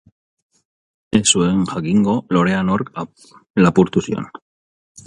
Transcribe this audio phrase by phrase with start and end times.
[1.19, 2.93] Ez zuen jakingo lorea nork
[3.67, 4.33] lapurtu zion.